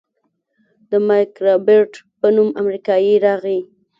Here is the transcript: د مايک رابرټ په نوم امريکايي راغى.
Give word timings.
د 0.89 0.91
مايک 1.07 1.31
رابرټ 1.45 1.91
په 2.19 2.27
نوم 2.35 2.49
امريکايي 2.61 3.15
راغى. 3.25 3.59